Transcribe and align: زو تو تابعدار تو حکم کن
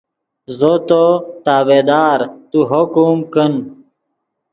زو 0.57 0.73
تو 0.87 1.03
تابعدار 1.45 2.19
تو 2.51 2.59
حکم 2.71 3.17
کن 3.33 3.53